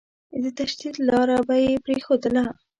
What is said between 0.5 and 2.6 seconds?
تشدد لاره به يې پرېښودله.